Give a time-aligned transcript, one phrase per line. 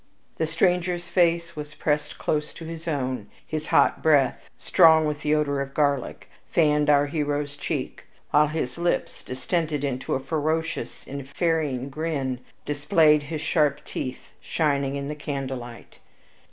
[0.37, 3.27] The stranger's face was pressed close to his own.
[3.45, 8.79] His hot breath, strong with the odor of garlic, fanned our hero's cheek, while his
[8.79, 15.13] lips, distended into a ferocious and ferine grin, displayed his sharp teeth shining in the
[15.13, 15.99] candlelight.